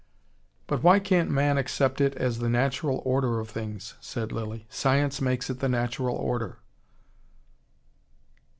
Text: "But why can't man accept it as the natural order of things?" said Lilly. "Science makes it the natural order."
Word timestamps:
"But 0.65 0.81
why 0.81 0.97
can't 0.97 1.29
man 1.29 1.59
accept 1.59 2.01
it 2.01 2.15
as 2.15 2.39
the 2.39 2.49
natural 2.49 3.03
order 3.05 3.37
of 3.39 3.51
things?" 3.51 3.93
said 4.01 4.31
Lilly. 4.31 4.65
"Science 4.67 5.21
makes 5.21 5.47
it 5.47 5.59
the 5.59 5.69
natural 5.69 6.15
order." 6.15 6.57